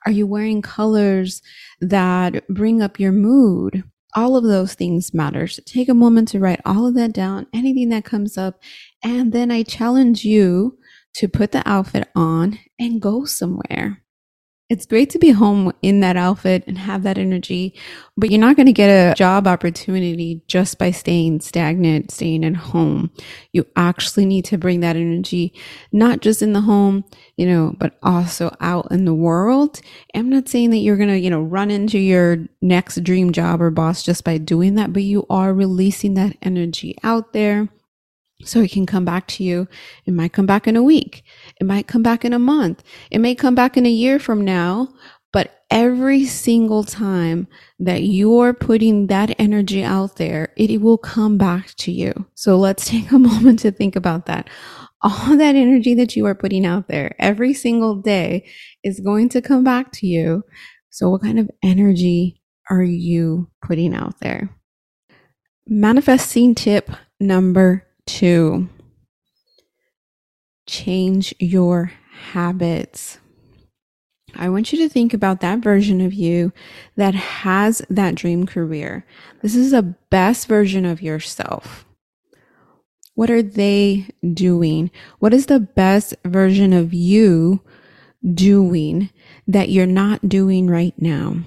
Are 0.05 0.11
you 0.11 0.27
wearing 0.27 0.61
colors 0.61 1.41
that 1.81 2.47
bring 2.47 2.81
up 2.81 2.99
your 2.99 3.11
mood? 3.11 3.83
all 4.15 4.35
of 4.35 4.43
those 4.43 4.73
things 4.73 5.13
matters. 5.13 5.59
Take 5.65 5.89
a 5.89 5.93
moment 5.93 6.29
to 6.29 6.39
write 6.39 6.61
all 6.65 6.87
of 6.87 6.95
that 6.95 7.13
down, 7.13 7.47
anything 7.53 7.89
that 7.89 8.05
comes 8.05 8.37
up. 8.37 8.59
And 9.03 9.31
then 9.31 9.51
I 9.51 9.63
challenge 9.63 10.25
you 10.25 10.77
to 11.15 11.27
put 11.27 11.51
the 11.51 11.67
outfit 11.67 12.09
on 12.15 12.59
and 12.79 13.01
go 13.01 13.25
somewhere. 13.25 14.03
It's 14.69 14.85
great 14.85 15.09
to 15.09 15.17
be 15.17 15.31
home 15.31 15.73
in 15.81 16.01
that 16.01 16.15
outfit 16.15 16.63
and 16.67 16.77
have 16.77 17.01
that 17.01 17.17
energy, 17.17 17.73
but 18.15 18.29
you're 18.29 18.39
not 18.39 18.55
going 18.55 18.67
to 18.67 18.71
get 18.71 18.87
a 18.87 19.15
job 19.15 19.47
opportunity 19.47 20.43
just 20.47 20.77
by 20.77 20.91
staying 20.91 21.39
stagnant, 21.39 22.11
staying 22.11 22.45
at 22.45 22.55
home. 22.55 23.09
You 23.51 23.65
actually 23.75 24.27
need 24.27 24.45
to 24.45 24.59
bring 24.59 24.81
that 24.81 24.95
energy, 24.95 25.53
not 25.91 26.21
just 26.21 26.43
in 26.43 26.53
the 26.53 26.61
home, 26.61 27.03
you 27.35 27.47
know, 27.47 27.73
but 27.79 27.97
also 28.03 28.55
out 28.61 28.91
in 28.91 29.05
the 29.05 29.13
world. 29.13 29.81
I'm 30.13 30.29
not 30.29 30.47
saying 30.47 30.69
that 30.69 30.77
you're 30.77 30.97
going 30.97 31.09
to, 31.09 31.17
you 31.17 31.31
know, 31.31 31.41
run 31.41 31.71
into 31.71 31.97
your 31.97 32.37
next 32.61 33.03
dream 33.03 33.31
job 33.31 33.63
or 33.63 33.71
boss 33.71 34.03
just 34.03 34.23
by 34.23 34.37
doing 34.37 34.75
that, 34.75 34.93
but 34.93 35.01
you 35.01 35.25
are 35.31 35.51
releasing 35.51 36.13
that 36.13 36.37
energy 36.43 36.95
out 37.01 37.33
there 37.33 37.69
so 38.43 38.61
it 38.61 38.71
can 38.71 38.85
come 38.85 39.05
back 39.05 39.27
to 39.27 39.43
you. 39.43 39.67
It 40.05 40.13
might 40.13 40.33
come 40.33 40.45
back 40.45 40.67
in 40.67 40.75
a 40.75 40.83
week. 40.83 41.23
It 41.59 41.65
might 41.65 41.87
come 41.87 42.03
back 42.03 42.23
in 42.23 42.33
a 42.33 42.39
month. 42.39 42.83
It 43.11 43.19
may 43.19 43.35
come 43.35 43.55
back 43.55 43.75
in 43.75 43.85
a 43.85 43.91
year 43.91 44.19
from 44.19 44.45
now. 44.45 44.89
But 45.31 45.63
every 45.69 46.25
single 46.25 46.83
time 46.83 47.47
that 47.77 48.03
you're 48.03 48.53
putting 48.53 49.07
that 49.07 49.35
energy 49.39 49.83
out 49.83 50.15
there, 50.15 50.53
it 50.57 50.81
will 50.81 50.97
come 50.97 51.37
back 51.37 51.75
to 51.77 51.91
you. 51.91 52.25
So 52.33 52.57
let's 52.57 52.85
take 52.89 53.11
a 53.11 53.19
moment 53.19 53.59
to 53.59 53.71
think 53.71 53.95
about 53.95 54.25
that. 54.25 54.49
All 55.01 55.37
that 55.37 55.55
energy 55.55 55.93
that 55.95 56.15
you 56.15 56.25
are 56.25 56.35
putting 56.35 56.65
out 56.65 56.87
there 56.87 57.15
every 57.19 57.53
single 57.53 57.95
day 57.95 58.45
is 58.83 58.99
going 58.99 59.29
to 59.29 59.41
come 59.41 59.63
back 59.63 59.91
to 59.93 60.07
you. 60.07 60.43
So 60.89 61.09
what 61.09 61.21
kind 61.21 61.39
of 61.39 61.49
energy 61.63 62.41
are 62.69 62.83
you 62.83 63.49
putting 63.61 63.93
out 63.93 64.19
there? 64.19 64.49
Manifesting 65.67 66.55
tip 66.55 66.89
number 67.19 67.85
two 68.09 68.67
change 70.67 71.33
your 71.39 71.91
habits. 72.31 73.19
I 74.35 74.49
want 74.49 74.71
you 74.71 74.77
to 74.79 74.89
think 74.89 75.13
about 75.13 75.41
that 75.41 75.59
version 75.59 76.01
of 76.01 76.13
you 76.13 76.53
that 76.95 77.15
has 77.15 77.81
that 77.89 78.15
dream 78.15 78.45
career. 78.45 79.05
This 79.41 79.55
is 79.55 79.71
the 79.71 79.95
best 80.11 80.47
version 80.47 80.85
of 80.85 81.01
yourself. 81.01 81.85
What 83.15 83.31
are 83.31 83.41
they 83.41 84.07
doing? 84.33 84.91
What 85.17 85.33
is 85.33 85.47
the 85.47 85.59
best 85.59 86.13
version 86.23 86.71
of 86.73 86.93
you 86.93 87.61
doing 88.33 89.09
that 89.47 89.69
you're 89.69 89.85
not 89.87 90.29
doing 90.29 90.67
right 90.67 90.93
now? 90.97 91.37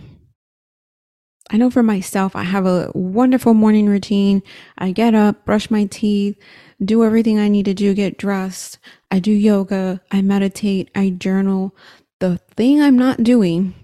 I 1.53 1.59
know 1.59 1.69
for 1.69 1.83
myself, 1.83 2.35
I 2.35 2.45
have 2.45 2.65
a 2.65 2.91
wonderful 2.95 3.53
morning 3.53 3.87
routine. 3.87 4.43
I 4.79 4.91
get 4.91 5.15
up, 5.15 5.45
brush 5.45 5.71
my 5.71 5.85
teeth, 5.85 6.39
do 6.83 7.05
everything 7.05 7.39
I 7.39 7.49
need 7.49 7.67
to 7.67 7.75
do, 7.75 7.93
get 7.93 8.17
dressed. 8.17 8.79
I 9.11 9.19
do 9.19 9.31
yoga, 9.31 10.01
I 10.11 10.23
meditate, 10.23 10.91
I 10.95 11.11
journal. 11.11 11.77
The 12.21 12.39
thing 12.57 12.81
I'm 12.81 12.97
not 12.97 13.23
doing 13.23 13.75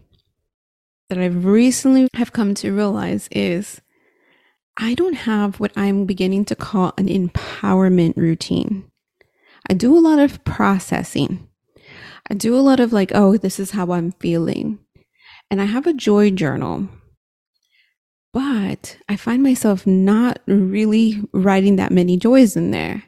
that 1.11 1.19
I've 1.19 1.45
recently 1.45 2.09
have 2.15 2.33
come 2.33 2.55
to 2.55 2.73
realize 2.73 3.29
is 3.33 3.83
I 4.79 4.95
don't 4.95 5.15
have 5.15 5.61
what 5.61 5.73
I'm 5.77 6.07
beginning 6.07 6.47
to 6.47 6.57
call 6.57 6.95
an 6.97 7.09
empowerment 7.09 8.17
routine. 8.17 8.91
I 9.69 9.75
do 9.75 9.95
a 9.95 10.01
lot 10.01 10.19
of 10.19 10.43
processing. 10.45 11.47
I 12.31 12.35
do 12.35 12.57
a 12.57 12.65
lot 12.65 12.81
of 12.81 12.95
like, 12.95 13.13
oh, 13.15 13.37
this 13.37 13.61
is 13.61 13.73
how 13.73 13.93
I'm 13.93 14.13
feeling. 14.13 14.79
And 15.51 15.61
I 15.61 15.67
have 15.67 15.87
a 15.87 15.93
joy 15.93 16.31
journal 16.31 16.89
but 18.33 18.99
I 19.09 19.17
find 19.17 19.43
myself 19.43 19.87
not 19.87 20.41
really 20.47 21.23
writing 21.33 21.77
that 21.77 21.93
many 21.93 22.17
joys 22.17 22.57
in 22.57 22.71
there. 22.71 23.05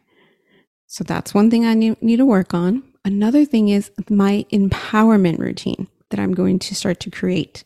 So 0.86 1.04
that's 1.04 1.34
one 1.34 1.50
thing 1.50 1.64
I 1.64 1.74
need 1.74 2.16
to 2.16 2.26
work 2.26 2.54
on. 2.54 2.82
Another 3.04 3.44
thing 3.44 3.68
is 3.68 3.90
my 4.08 4.44
empowerment 4.52 5.38
routine 5.38 5.86
that 6.10 6.20
I'm 6.20 6.34
going 6.34 6.58
to 6.58 6.74
start 6.74 7.00
to 7.00 7.10
create. 7.10 7.64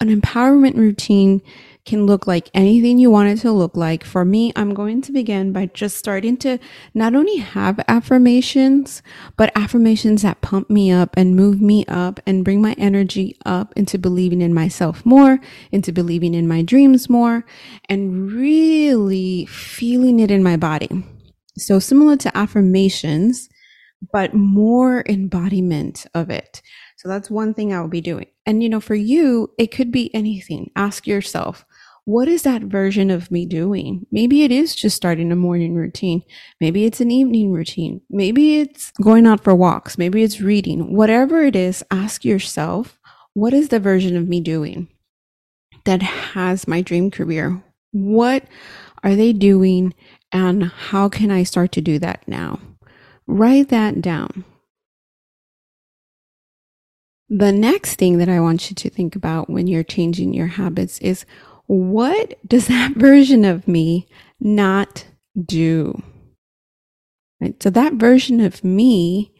An 0.00 0.08
empowerment 0.08 0.76
routine 0.76 1.40
can 1.84 2.06
look 2.06 2.26
like 2.26 2.48
anything 2.54 2.98
you 2.98 3.10
want 3.10 3.28
it 3.28 3.40
to 3.42 3.50
look 3.50 3.76
like. 3.76 4.04
For 4.04 4.24
me, 4.24 4.52
I'm 4.54 4.72
going 4.72 5.02
to 5.02 5.12
begin 5.12 5.52
by 5.52 5.66
just 5.66 5.96
starting 5.96 6.36
to 6.38 6.58
not 6.94 7.14
only 7.14 7.38
have 7.38 7.80
affirmations, 7.88 9.02
but 9.36 9.50
affirmations 9.56 10.22
that 10.22 10.40
pump 10.40 10.70
me 10.70 10.92
up 10.92 11.16
and 11.16 11.34
move 11.34 11.60
me 11.60 11.84
up 11.86 12.20
and 12.26 12.44
bring 12.44 12.62
my 12.62 12.74
energy 12.78 13.36
up 13.44 13.72
into 13.76 13.98
believing 13.98 14.42
in 14.42 14.54
myself 14.54 15.04
more, 15.04 15.40
into 15.72 15.92
believing 15.92 16.34
in 16.34 16.46
my 16.46 16.62
dreams 16.62 17.10
more, 17.10 17.44
and 17.88 18.30
really 18.30 19.46
feeling 19.46 20.20
it 20.20 20.30
in 20.30 20.42
my 20.42 20.56
body. 20.56 21.04
So 21.58 21.78
similar 21.78 22.16
to 22.18 22.36
affirmations, 22.36 23.48
but 24.12 24.34
more 24.34 25.04
embodiment 25.08 26.06
of 26.14 26.30
it. 26.30 26.62
So 26.96 27.08
that's 27.08 27.30
one 27.30 27.54
thing 27.54 27.72
I 27.72 27.80
will 27.80 27.88
be 27.88 28.00
doing. 28.00 28.26
And 28.46 28.62
you 28.62 28.68
know, 28.68 28.80
for 28.80 28.94
you, 28.94 29.52
it 29.58 29.72
could 29.72 29.90
be 29.90 30.14
anything. 30.14 30.70
Ask 30.76 31.06
yourself, 31.06 31.64
what 32.04 32.26
is 32.26 32.42
that 32.42 32.62
version 32.62 33.10
of 33.10 33.30
me 33.30 33.46
doing? 33.46 34.06
Maybe 34.10 34.42
it 34.42 34.50
is 34.50 34.74
just 34.74 34.96
starting 34.96 35.30
a 35.30 35.36
morning 35.36 35.74
routine. 35.74 36.22
Maybe 36.60 36.84
it's 36.84 37.00
an 37.00 37.10
evening 37.10 37.52
routine. 37.52 38.00
Maybe 38.10 38.58
it's 38.60 38.90
going 39.02 39.26
out 39.26 39.44
for 39.44 39.54
walks. 39.54 39.96
Maybe 39.96 40.22
it's 40.22 40.40
reading. 40.40 40.96
Whatever 40.96 41.44
it 41.44 41.54
is, 41.54 41.84
ask 41.90 42.24
yourself, 42.24 42.98
what 43.34 43.54
is 43.54 43.68
the 43.68 43.78
version 43.78 44.16
of 44.16 44.28
me 44.28 44.40
doing 44.40 44.88
that 45.84 46.02
has 46.02 46.66
my 46.66 46.80
dream 46.82 47.10
career? 47.10 47.62
What 47.92 48.44
are 49.04 49.14
they 49.14 49.32
doing? 49.32 49.94
And 50.32 50.64
how 50.64 51.08
can 51.08 51.30
I 51.30 51.44
start 51.44 51.70
to 51.72 51.80
do 51.80 51.98
that 52.00 52.26
now? 52.26 52.58
Write 53.28 53.68
that 53.68 54.02
down. 54.02 54.44
The 57.28 57.52
next 57.52 57.94
thing 57.94 58.18
that 58.18 58.28
I 58.28 58.40
want 58.40 58.68
you 58.68 58.76
to 58.76 58.90
think 58.90 59.16
about 59.16 59.48
when 59.48 59.66
you're 59.66 59.84
changing 59.84 60.34
your 60.34 60.48
habits 60.48 60.98
is 60.98 61.24
what 61.72 62.38
does 62.46 62.66
that 62.66 62.92
version 62.96 63.44
of 63.44 63.66
me 63.66 64.06
not 64.38 65.06
do? 65.42 66.02
Right? 67.40 67.60
So 67.62 67.70
that 67.70 67.94
version 67.94 68.40
of 68.40 68.62
me 68.62 69.32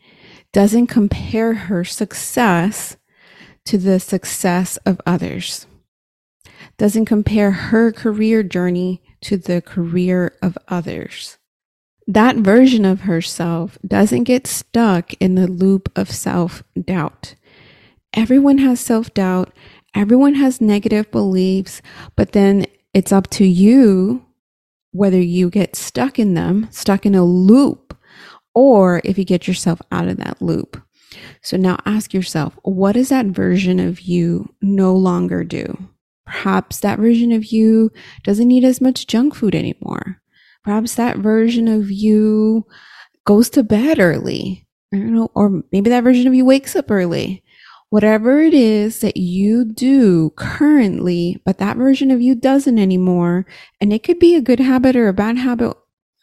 doesn't 0.52 0.86
compare 0.86 1.54
her 1.54 1.84
success 1.84 2.96
to 3.66 3.78
the 3.78 4.00
success 4.00 4.76
of 4.78 5.00
others, 5.06 5.66
doesn't 6.78 7.04
compare 7.04 7.52
her 7.52 7.92
career 7.92 8.42
journey 8.42 9.02
to 9.20 9.36
the 9.36 9.62
career 9.62 10.36
of 10.42 10.58
others. 10.68 11.38
That 12.06 12.36
version 12.36 12.84
of 12.84 13.02
herself 13.02 13.78
doesn't 13.86 14.24
get 14.24 14.46
stuck 14.46 15.12
in 15.20 15.36
the 15.36 15.46
loop 15.46 15.90
of 15.94 16.10
self 16.10 16.64
doubt. 16.82 17.34
Everyone 18.14 18.58
has 18.58 18.80
self 18.80 19.14
doubt 19.14 19.52
everyone 19.94 20.34
has 20.34 20.61
negative 20.61 21.11
beliefs, 21.11 21.82
but 22.16 22.32
then 22.32 22.66
it's 22.94 23.12
up 23.12 23.28
to 23.30 23.44
you 23.44 24.25
whether 24.92 25.20
you 25.20 25.49
get 25.49 25.75
stuck 25.75 26.18
in 26.18 26.34
them, 26.34 26.68
stuck 26.70 27.06
in 27.06 27.14
a 27.14 27.25
loop, 27.25 27.96
or 28.54 29.00
if 29.04 29.16
you 29.16 29.25
get 29.25 29.49
yourself 29.49 29.80
out 29.90 30.08
of 30.08 30.18
that 30.18 30.40
loop. 30.42 30.80
So 31.42 31.56
now 31.56 31.78
ask 31.87 32.12
yourself, 32.12 32.58
what 32.62 32.92
does 32.92 33.08
that 33.08 33.26
version 33.26 33.80
of 33.80 34.02
you 34.02 34.54
no 34.61 34.94
longer 34.94 35.44
do? 35.44 35.88
Perhaps 36.26 36.80
that 36.80 36.99
version 36.99 37.32
of 37.32 37.46
you 37.46 37.90
doesn't 38.22 38.49
need 38.49 38.64
as 38.64 38.80
much 38.80 39.06
junk 39.06 39.34
food 39.34 39.54
anymore. 39.54 40.20
Perhaps 40.62 40.94
that 40.94 41.18
version 41.18 41.68
of 41.68 41.90
you 41.90 42.66
goes 43.25 43.50
to 43.50 43.62
bed 43.62 43.99
early. 43.99 44.66
I 44.94 44.99
don't 44.99 45.14
know, 45.14 45.30
or 45.34 45.62
maybe 45.72 45.90
that 45.90 46.04
version 46.04 46.28
of 46.28 46.34
you 46.34 46.44
wakes 46.44 46.76
up 46.76 46.90
early 46.90 47.42
whatever 47.92 48.40
it 48.40 48.54
is 48.54 49.00
that 49.00 49.18
you 49.18 49.66
do 49.66 50.30
currently, 50.37 51.38
but 51.44 51.58
that 51.58 51.76
version 51.76 52.11
of 52.11 52.22
you 52.22 52.34
doesn't 52.34 52.78
anymore. 52.78 53.44
And 53.82 53.92
it 53.92 54.02
could 54.02 54.18
be 54.18 54.34
a 54.34 54.40
good 54.40 54.61
habit 54.61 54.96
or 54.96 55.08
a 55.08 55.12
bad 55.12 55.37
habit. 55.37 55.76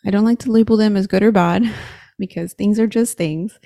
I 0.03 0.09
don't 0.09 0.25
like 0.25 0.39
to 0.39 0.51
label 0.51 0.77
them 0.77 0.97
as 0.97 1.05
good 1.05 1.21
or 1.21 1.31
bad 1.31 1.71
because 2.17 2.53
things 2.53 2.79
are 2.79 2.87
just 2.87 3.17
things. 3.17 3.59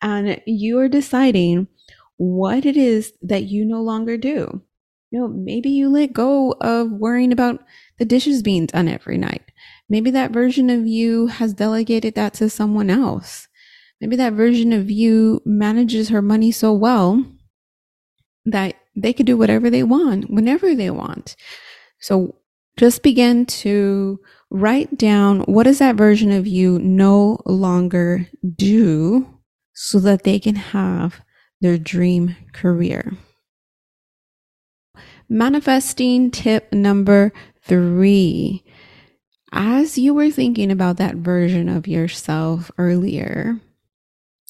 And 0.00 0.40
you 0.46 0.78
are 0.78 0.88
deciding 0.88 1.68
what 2.16 2.64
it 2.64 2.78
is 2.78 3.12
that 3.20 3.42
you 3.42 3.66
no 3.66 3.82
longer 3.82 4.16
do. 4.16 4.62
You 5.10 5.20
know, 5.20 5.28
maybe 5.28 5.68
you 5.68 5.90
let 5.90 6.14
go 6.14 6.52
of 6.62 6.92
worrying 6.92 7.30
about 7.30 7.62
the 7.98 8.06
dishes 8.06 8.42
being 8.42 8.64
done 8.64 8.88
every 8.88 9.18
night. 9.18 9.52
Maybe 9.90 10.10
that 10.12 10.30
version 10.30 10.70
of 10.70 10.86
you 10.86 11.26
has 11.26 11.52
delegated 11.52 12.14
that 12.14 12.32
to 12.34 12.48
someone 12.48 12.88
else. 12.88 13.48
Maybe 14.04 14.16
that 14.16 14.34
version 14.34 14.74
of 14.74 14.90
you 14.90 15.40
manages 15.46 16.10
her 16.10 16.20
money 16.20 16.52
so 16.52 16.74
well 16.74 17.24
that 18.44 18.74
they 18.94 19.14
could 19.14 19.24
do 19.24 19.38
whatever 19.38 19.70
they 19.70 19.82
want 19.82 20.28
whenever 20.28 20.74
they 20.74 20.90
want. 20.90 21.36
So 22.00 22.36
just 22.76 23.02
begin 23.02 23.46
to 23.46 24.20
write 24.50 24.98
down 24.98 25.40
what 25.44 25.62
does 25.62 25.78
that 25.78 25.96
version 25.96 26.32
of 26.32 26.46
you 26.46 26.78
no 26.80 27.40
longer 27.46 28.28
do 28.56 29.26
so 29.72 29.98
that 30.00 30.24
they 30.24 30.38
can 30.38 30.56
have 30.56 31.22
their 31.62 31.78
dream 31.78 32.36
career. 32.52 33.16
manifesting 35.30 36.30
tip 36.30 36.70
number 36.74 37.32
three. 37.62 38.62
As 39.50 39.96
you 39.96 40.12
were 40.12 40.30
thinking 40.30 40.70
about 40.70 40.98
that 40.98 41.14
version 41.14 41.70
of 41.70 41.88
yourself 41.88 42.70
earlier, 42.76 43.62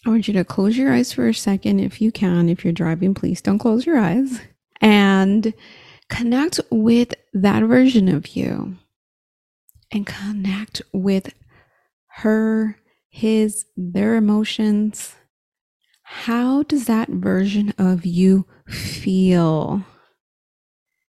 I 0.05 0.11
want 0.11 0.29
you 0.29 0.35
to 0.35 0.45
close 0.45 0.77
your 0.77 0.93
eyes 0.93 1.13
for 1.13 1.29
a 1.29 1.35
second 1.35 1.81
if 1.81 2.01
you 2.01 2.13
can. 2.13 2.49
If 2.49 2.65
you're 2.65 2.73
driving, 2.73 3.15
please 3.15 3.41
don't 3.41 3.59
close 3.59 3.87
your 3.87 3.99
eyes. 3.99 4.41
And 4.81 5.55
connect 6.11 6.61
with 6.71 7.15
that 7.33 7.63
version 7.63 8.09
of 8.09 8.37
you 8.37 8.77
and 9.91 10.07
connect 10.07 10.83
with 10.93 11.33
her, 12.09 12.79
his, 13.09 13.65
their 13.77 14.17
emotions. 14.17 15.15
How 16.03 16.65
does 16.65 16.85
that 16.87 17.09
version 17.09 17.73
of 17.79 18.05
you 18.05 18.47
feel? 18.69 19.85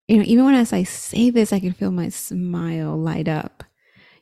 You 0.07 0.17
know, 0.17 0.23
even 0.25 0.45
when 0.45 0.55
as 0.55 0.71
I 0.71 0.83
say 0.83 1.29
this, 1.31 1.51
I 1.51 1.59
can 1.59 1.73
feel 1.73 1.91
my 1.91 2.09
smile 2.09 2.95
light 2.95 3.27
up. 3.27 3.63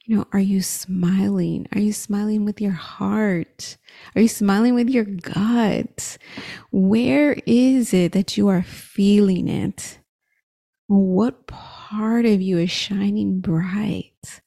You 0.06 0.18
know, 0.18 0.28
are 0.34 0.40
you 0.40 0.62
smiling? 0.62 1.66
Are 1.72 1.80
you 1.80 1.94
smiling 1.94 2.44
with 2.44 2.60
your 2.60 2.74
heart? 2.74 3.78
Are 4.16 4.22
you 4.22 4.28
smiling 4.28 4.76
with 4.76 4.90
your 4.90 5.06
gut? 5.06 6.18
Where 6.72 7.38
is 7.46 7.94
it 7.94 8.12
that 8.12 8.36
you 8.36 8.50
are 8.50 8.64
feeling 8.64 9.48
it? 9.48 10.00
What 10.88 11.48
part 11.48 12.26
of 12.26 12.42
you 12.42 12.58
is 12.58 12.70
shining 12.70 13.40
bright? 13.40 14.42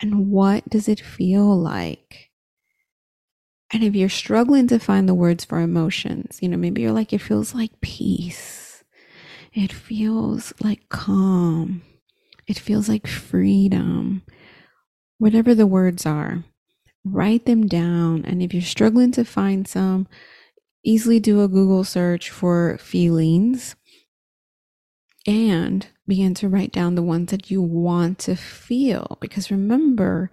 And 0.00 0.30
what 0.30 0.68
does 0.68 0.88
it 0.88 1.00
feel 1.00 1.58
like? 1.58 2.30
And 3.72 3.82
if 3.82 3.96
you're 3.96 4.08
struggling 4.08 4.68
to 4.68 4.78
find 4.78 5.08
the 5.08 5.14
words 5.14 5.44
for 5.44 5.58
emotions, 5.58 6.38
you 6.40 6.48
know, 6.48 6.56
maybe 6.56 6.82
you're 6.82 6.92
like, 6.92 7.12
it 7.12 7.18
feels 7.18 7.52
like 7.52 7.80
peace. 7.80 8.84
It 9.52 9.72
feels 9.72 10.52
like 10.60 10.88
calm. 10.88 11.82
It 12.46 12.58
feels 12.60 12.88
like 12.88 13.08
freedom 13.08 14.22
whatever 15.18 15.54
the 15.54 15.66
words 15.66 16.06
are, 16.06 16.44
write 17.04 17.46
them 17.46 17.66
down. 17.66 18.24
And 18.24 18.42
if 18.42 18.52
you're 18.52 18.62
struggling 18.62 19.12
to 19.12 19.24
find 19.24 19.66
some, 19.66 20.08
easily 20.84 21.20
do 21.20 21.42
a 21.42 21.48
Google 21.48 21.84
search 21.84 22.30
for 22.30 22.78
feelings 22.78 23.76
and 25.26 25.86
begin 26.06 26.34
to 26.34 26.48
write 26.48 26.72
down 26.72 26.94
the 26.94 27.02
ones 27.02 27.30
that 27.30 27.50
you 27.50 27.60
want 27.60 28.18
to 28.20 28.34
feel. 28.34 29.18
Because 29.20 29.50
remember, 29.50 30.30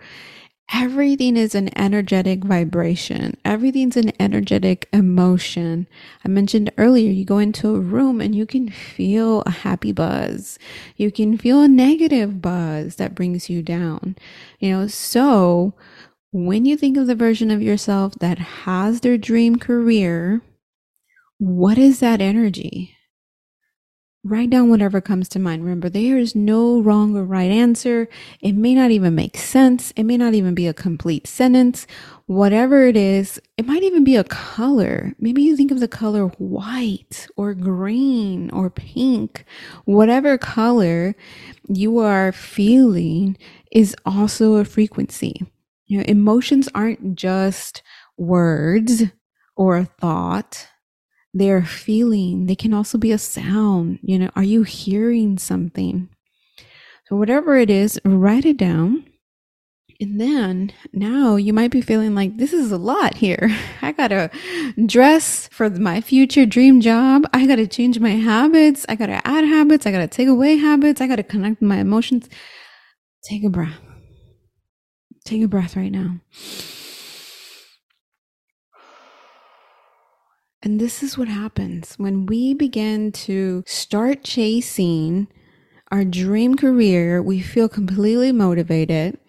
everything 0.74 1.38
is 1.38 1.56
an 1.56 1.70
energetic 1.78 2.44
vibration. 2.44 3.38
Everything's 3.46 3.98
an 3.98 4.12
energetic 4.20 4.88
emotion. 4.92 5.88
I 6.24 6.28
mentioned 6.28 6.72
earlier, 6.78 7.12
you 7.12 7.26
go 7.26 7.38
into 7.38 7.76
a 7.76 7.80
room 7.80 8.20
and 8.22 8.36
you 8.36 8.46
can 8.46 8.70
feel 8.70 9.42
a 9.46 9.52
happy 9.52 9.92
buzz. 9.92 10.58
You 10.98 11.12
can 11.12 11.38
feel 11.38 11.62
a 11.62 11.68
negative 11.68 12.42
buzz 12.42 12.96
that 12.96 13.16
brings 13.16 13.50
you 13.50 13.62
down. 13.62 14.16
You 14.60 14.72
know, 14.72 14.88
so 14.88 15.74
when 16.32 16.66
you 16.66 16.76
think 16.78 16.98
of 16.98 17.08
the 17.08 17.16
version 17.16 17.52
of 17.52 17.62
yourself 17.62 18.14
that 18.20 18.40
has 18.40 19.02
their 19.02 19.18
dream 19.18 19.58
career, 19.58 20.42
what 21.38 21.78
is 21.78 22.00
that 22.00 22.22
energy? 22.22 22.95
Write 24.26 24.50
down 24.50 24.72
whatever 24.72 25.00
comes 25.02 25.30
to 25.30 25.40
mind. 25.40 25.64
Remember, 25.64 25.88
there 25.88 26.18
is 26.18 26.34
no 26.34 26.82
wrong 26.82 27.16
or 27.16 27.24
right 27.24 27.52
answer. 27.52 28.10
It 28.42 28.54
may 28.54 28.74
not 28.74 28.90
even 28.90 29.14
make 29.14 29.38
sense. 29.38 29.94
It 29.96 30.04
may 30.04 30.18
not 30.18 30.34
even 30.34 30.56
be 30.56 30.66
a 30.66 30.74
complete 30.74 31.28
sentence. 31.28 31.86
Whatever 32.26 32.88
it 32.88 32.98
is, 32.98 33.40
it 33.56 33.68
might 33.68 33.84
even 33.84 34.04
be 34.04 34.16
a 34.16 34.24
color. 34.24 35.14
Maybe 35.20 35.44
you 35.44 35.56
think 35.56 35.70
of 35.70 35.80
the 35.80 35.88
color 35.88 36.26
white 36.40 37.28
or 37.38 37.54
green 37.54 38.50
or 38.50 38.72
pink. 38.72 39.46
Whatever 39.86 40.40
color 40.40 41.16
you 41.70 42.00
are 42.00 42.32
feeling 42.32 43.38
is 43.72 43.96
also 44.08 44.56
a 44.56 44.66
frequency. 44.66 45.46
You 45.86 46.00
know, 46.00 46.06
emotions 46.08 46.68
aren't 46.74 47.16
just 47.16 47.84
words 48.18 49.04
or 49.56 49.78
a 49.78 49.86
thought 49.86 50.68
they're 51.36 51.66
feeling. 51.66 52.46
They 52.46 52.56
can 52.56 52.74
also 52.74 52.98
be 52.98 53.12
a 53.12 53.18
sound. 53.18 54.00
You 54.02 54.18
know, 54.18 54.32
are 54.38 54.44
you 54.44 54.64
hearing 54.64 55.38
something? 55.38 56.08
So, 57.08 57.18
whatever 57.18 57.58
it 57.58 57.70
is, 57.70 58.00
write 58.06 58.46
it 58.46 58.58
down. 58.58 59.06
And 60.00 60.20
then 60.20 60.74
now 60.94 61.36
you 61.36 61.54
might 61.54 61.72
be 61.72 61.82
feeling 61.82 62.16
like 62.16 62.38
this 62.38 62.54
is 62.54 62.72
a 62.72 62.78
lot 62.78 63.16
here. 63.16 63.50
I 63.82 63.92
gotta 63.92 64.32
dress 64.86 65.50
for 65.50 65.70
my 65.70 66.00
future 66.00 66.46
dream 66.46 66.80
job. 66.80 67.26
I 67.34 67.46
gotta 67.46 67.68
change 67.68 68.00
my 68.00 68.12
habits. 68.12 68.86
I 68.88 68.96
gotta 68.96 69.22
add 69.28 69.44
habits. 69.44 69.86
I 69.86 69.92
gotta 69.92 70.08
take 70.08 70.30
away 70.30 70.56
habits. 70.56 71.02
I 71.02 71.08
gotta 71.08 71.24
connect 71.24 71.62
my 71.62 71.78
emotions. 71.78 72.30
Take 73.24 73.44
a 73.44 73.50
breath. 73.50 73.80
Take 75.26 75.44
a 75.44 75.48
breath 75.48 75.76
right 75.76 75.92
now. 75.92 76.22
And 80.66 80.82
this 80.82 81.04
is 81.04 81.16
what 81.16 81.28
happens 81.28 81.94
when 82.00 82.26
we 82.26 82.56
begin 82.56 83.12
to 83.12 83.64
start 83.68 84.24
chasing 84.24 85.28
our 85.92 86.04
dream 86.04 86.56
career. 86.56 87.22
We 87.22 87.40
feel 87.40 87.70
completely 87.70 88.32
motivated, 88.32 89.20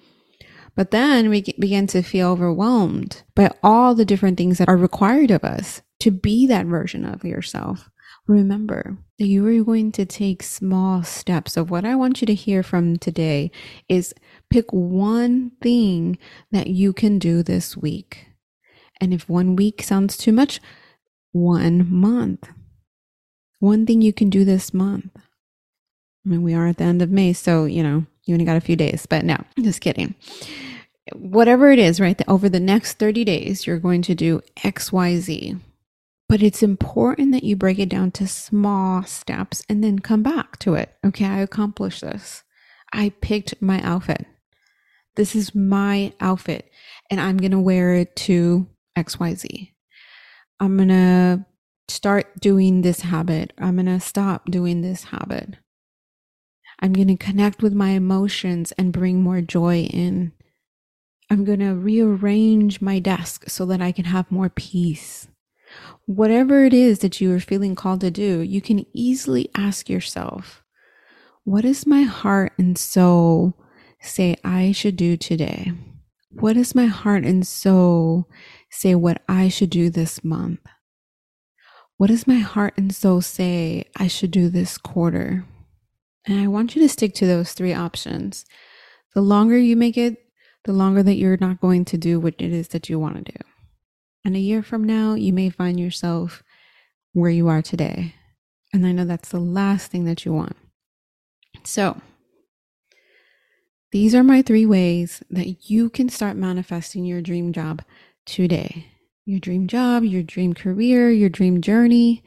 but 0.75 0.93
then 0.93 1.29
we 1.29 1.43
begin 1.59 1.89
to 1.89 2.01
feel 2.01 2.31
overwhelmed 2.31 3.23
by 3.35 3.51
all 3.63 3.95
the 3.95 4.07
different 4.07 4.39
things 4.39 4.57
that 4.57 4.69
are 4.71 4.79
required 4.79 5.31
of 5.31 5.45
us 5.45 5.83
to 6.01 6.11
be 6.11 6.47
that 6.47 6.65
version 6.65 7.05
of 7.05 7.23
yourself. 7.23 7.91
Remember 8.27 8.97
that 9.19 9.27
you 9.27 9.47
are 9.47 9.63
going 9.63 9.93
to 9.93 10.07
take 10.07 10.43
small 10.43 11.03
steps. 11.03 11.53
So, 11.53 11.65
what 11.65 11.85
I 11.85 11.97
want 11.97 12.23
you 12.23 12.27
to 12.29 12.35
hear 12.35 12.63
from 12.63 12.97
today 12.97 13.51
is 13.91 14.15
pick 14.49 14.73
one 14.73 15.53
thing 15.61 16.19
that 16.51 16.69
you 16.69 16.95
can 16.95 17.19
do 17.19 17.43
this 17.43 17.77
week. 17.77 18.27
And 19.03 19.13
if 19.13 19.29
one 19.29 19.55
week 19.55 19.83
sounds 19.83 20.17
too 20.17 20.33
much, 20.33 20.61
one 21.37 21.91
month. 21.93 22.49
One 23.61 23.85
thing 23.87 24.01
you 24.01 24.13
can 24.13 24.31
do 24.31 24.45
this 24.45 24.73
month. 24.73 25.11
I 25.17 26.29
mean, 26.29 26.43
we 26.43 26.55
are 26.55 26.67
at 26.67 26.79
the 26.79 26.85
end 26.85 27.03
of 27.03 27.11
May, 27.11 27.33
so, 27.35 27.67
you 27.67 27.83
know, 27.83 28.07
you 28.25 28.35
only 28.35 28.47
got 28.47 28.57
a 28.57 28.61
few 28.63 28.77
days, 28.77 29.07
but 29.07 29.25
no, 29.25 29.37
just 29.61 29.81
kidding. 29.81 30.15
Whatever 31.15 31.71
it 31.71 31.79
is, 31.79 32.01
right? 32.01 32.21
Over 32.27 32.49
the 32.49 32.59
next 32.59 32.95
30 32.95 33.25
days, 33.25 33.67
you're 33.67 33.79
going 33.79 34.03
to 34.03 34.15
do 34.15 34.41
XYZ. 34.59 35.61
But 36.29 36.43
it's 36.43 36.63
important 36.63 37.31
that 37.33 37.45
you 37.45 37.55
break 37.55 37.79
it 37.79 37.89
down 37.89 38.11
to 38.13 38.27
small 38.27 39.05
steps 39.05 39.63
and 39.69 39.85
then 39.85 40.01
come 40.01 40.25
back 40.25 40.59
to 40.61 40.75
it. 40.75 40.93
Okay, 41.05 41.27
I 41.27 41.39
accomplished 41.39 42.01
this. 42.01 42.43
I 42.93 43.11
picked 43.21 43.61
my 43.63 43.81
outfit. 43.83 44.27
This 45.15 45.37
is 45.37 45.55
my 45.55 46.13
outfit, 46.21 46.71
and 47.11 47.21
I'm 47.21 47.37
going 47.37 47.53
to 47.53 47.61
wear 47.61 47.95
it 47.95 48.17
to 48.17 48.67
XYZ. 48.99 49.71
I'm 50.61 50.77
going 50.77 50.89
to 50.89 51.45
start 51.89 52.41
doing 52.41 52.83
this 52.83 53.01
habit. 53.01 53.53
I'm 53.59 53.77
going 53.77 53.87
to 53.87 54.01
stop 54.01 54.47
doing 54.51 54.83
this 54.83 55.05
habit. 55.05 55.57
I'm 56.81 56.93
going 56.93 57.09
to 57.09 57.17
connect 57.17 57.63
with 57.63 57.75
my 57.75 57.91
emotions 57.91 58.73
and 58.73 58.93
bring 58.93 59.23
more 59.23 59.41
joy 59.41 59.81
in. 59.83 60.33
I'm 61.31 61.45
going 61.45 61.61
to 61.61 61.75
rearrange 61.75 62.81
my 62.81 62.99
desk 62.99 63.49
so 63.49 63.67
that 63.67 63.81
I 63.81 63.93
can 63.93 64.07
have 64.07 64.31
more 64.31 64.49
peace. 64.49 65.29
Whatever 66.07 66.65
it 66.65 66.73
is 66.73 67.01
that 67.01 67.21
you 67.21 67.33
are 67.35 67.41
feeling 67.41 67.75
called 67.75 68.01
to 68.03 68.11
do, 68.11 68.41
you 68.41 68.61
can 68.61 68.87
easily 68.93 69.51
ask 69.55 69.89
yourself, 69.89 70.63
what 71.45 71.63
does 71.63 71.87
my 71.87 72.03
heart 72.03 72.53
and 72.59 72.79
soul 72.79 73.55
say 74.01 74.37
I 74.45 74.73
should 74.73 74.97
do 74.97 75.17
today? 75.17 75.73
What 76.31 76.55
does 76.55 76.75
my 76.75 76.87
heart 76.87 77.25
and 77.25 77.47
soul 77.47 78.29
say 78.71 78.95
what 78.95 79.23
I 79.29 79.49
should 79.49 79.71
do 79.71 79.91
this 79.91 80.23
month? 80.25 80.61
What 81.97 82.09
does 82.09 82.27
my 82.27 82.39
heart 82.39 82.75
and 82.77 82.95
soul 82.95 83.23
say 83.23 83.85
I 83.97 84.07
should 84.07 84.31
do 84.31 84.49
this 84.49 84.77
quarter? 84.77 85.47
And 86.27 86.41
I 86.41 86.47
want 86.47 86.77
you 86.77 86.83
to 86.83 86.89
stick 86.89 87.15
to 87.15 87.27
those 87.27 87.53
three 87.53 87.73
options. 87.73 88.45
The 89.15 89.23
longer 89.23 89.57
you 89.57 89.77
make 89.77 89.97
it, 89.97 90.19
the 90.65 90.73
longer 90.73 91.03
that 91.03 91.15
you're 91.15 91.39
not 91.41 91.61
going 91.61 91.85
to 91.87 91.97
do 91.97 92.21
what 92.21 92.35
it 92.39 92.53
is 92.53 92.69
that 92.69 92.89
you 92.89 92.99
want 92.99 93.25
to 93.25 93.33
do. 93.33 93.39
And 94.25 94.35
a 94.35 94.41
year 94.41 94.63
from 94.63 94.85
now, 94.85 95.15
you 95.15 95.33
may 95.33 95.49
find 95.49 95.79
yourself 95.79 96.43
where 97.13 97.31
you 97.31 97.49
are 97.49 97.63
today. 97.63 98.15
And 98.73 98.85
I 98.85 98.93
know 98.93 99.05
that's 99.05 99.31
the 99.31 99.41
last 99.41 99.91
thing 99.91 100.05
that 100.05 100.25
you 100.25 100.33
want. 100.33 100.57
So, 101.65 102.01
these 103.93 104.15
are 104.15 104.25
my 104.25 104.43
three 104.43 104.67
ways 104.67 105.23
that 105.31 105.71
you 105.71 105.89
can 105.89 106.09
start 106.09 106.37
manifesting 106.37 107.05
your 107.05 107.23
dream 107.23 107.53
job 107.53 107.83
today. 108.27 108.89
Your 109.25 109.41
dream 109.41 109.67
job, 109.67 110.05
your 110.05 110.23
dream 110.23 110.53
career, 110.53 111.11
your 111.11 111.29
dream 111.29 111.61
journey, 111.61 112.23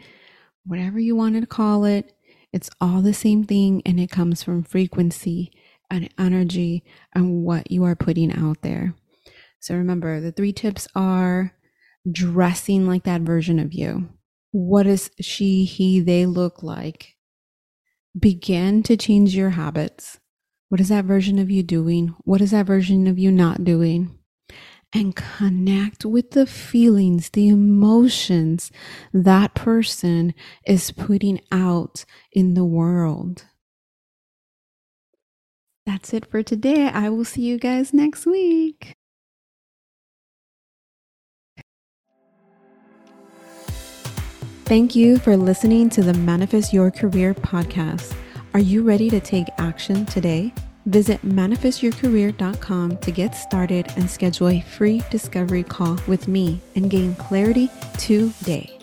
whatever 0.65 0.99
you 0.99 1.15
want 1.15 1.39
to 1.39 1.45
call 1.45 1.85
it, 1.85 2.13
it's 2.51 2.69
all 2.81 3.01
the 3.01 3.13
same 3.13 3.43
thing 3.43 3.81
and 3.85 3.99
it 3.99 4.09
comes 4.09 4.41
from 4.41 4.63
frequency 4.63 5.51
and 5.91 6.09
energy 6.17 6.83
and 7.13 7.43
what 7.43 7.69
you 7.71 7.83
are 7.83 7.95
putting 7.95 8.33
out 8.33 8.61
there. 8.61 8.95
So 9.59 9.75
remember, 9.75 10.19
the 10.19 10.31
three 10.31 10.53
tips 10.53 10.87
are 10.95 11.53
dressing 12.11 12.87
like 12.87 13.03
that 13.03 13.21
version 13.21 13.59
of 13.59 13.73
you. 13.73 14.09
What 14.51 14.83
does 14.83 15.11
she, 15.19 15.63
he, 15.65 15.99
they 15.99 16.25
look 16.25 16.63
like? 16.63 17.15
begin 18.17 18.83
to 18.83 18.97
change 18.97 19.35
your 19.35 19.51
habits. 19.51 20.19
What 20.69 20.81
is 20.81 20.89
that 20.89 21.05
version 21.05 21.39
of 21.39 21.49
you 21.49 21.63
doing? 21.63 22.15
What 22.23 22.41
is 22.41 22.51
that 22.51 22.65
version 22.65 23.07
of 23.07 23.17
you 23.17 23.31
not 23.31 23.63
doing? 23.63 24.18
And 24.91 25.15
connect 25.15 26.03
with 26.03 26.31
the 26.31 26.47
feelings, 26.47 27.29
the 27.29 27.47
emotions 27.47 28.71
that 29.13 29.53
person 29.53 30.33
is 30.65 30.91
putting 30.91 31.41
out 31.51 32.05
in 32.31 32.55
the 32.55 32.65
world. 32.65 33.45
That's 35.85 36.13
it 36.13 36.25
for 36.25 36.41
today. 36.43 36.87
I 36.87 37.09
will 37.09 37.25
see 37.25 37.41
you 37.43 37.59
guys 37.59 37.93
next 37.93 38.25
week. 38.25 38.95
Thank 44.65 44.95
you 44.95 45.17
for 45.17 45.35
listening 45.35 45.89
to 45.89 46.03
the 46.03 46.13
Manifest 46.13 46.73
Your 46.73 46.91
Career 46.91 47.33
podcast. 47.33 48.15
Are 48.53 48.59
you 48.59 48.83
ready 48.83 49.09
to 49.09 49.19
take 49.19 49.47
action 49.57 50.05
today? 50.05 50.53
Visit 50.89 51.21
manifestyourcareer.com 51.21 52.97
to 52.97 53.11
get 53.11 53.35
started 53.35 53.85
and 53.95 54.09
schedule 54.09 54.47
a 54.47 54.61
free 54.61 55.03
discovery 55.11 55.61
call 55.61 55.99
with 56.07 56.27
me 56.27 56.59
and 56.75 56.89
gain 56.89 57.13
clarity 57.13 57.69
today. 57.99 58.78